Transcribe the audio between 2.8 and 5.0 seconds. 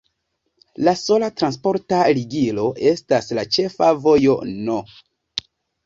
estas la ĉefa vojo No.